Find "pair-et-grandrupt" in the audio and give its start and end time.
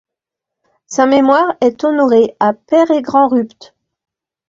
2.53-3.75